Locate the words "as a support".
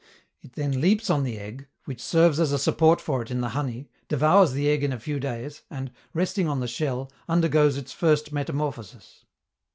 2.39-2.99